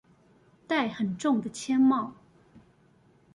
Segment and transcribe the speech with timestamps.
[0.65, 2.15] 戴很重的鉛帽